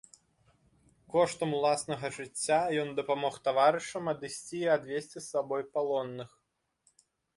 Коштам 1.15 1.51
уласнага 1.57 2.09
жыцця 2.17 2.57
ён 2.83 2.89
дапамог 2.99 3.33
таварышам 3.49 4.03
адысці 4.15 4.57
і 4.61 4.65
адвесці 4.77 5.15
з 5.21 5.25
сабой 5.33 5.63
палонных. 5.77 6.29